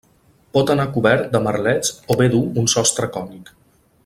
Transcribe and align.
Pot 0.57 0.71
anar 0.75 0.85
cobert 0.95 1.27
de 1.35 1.43
merlets 1.49 1.93
o 2.15 2.19
bé 2.23 2.31
dur 2.37 2.43
un 2.63 2.75
sostre 2.77 3.15
cònic. 3.19 3.55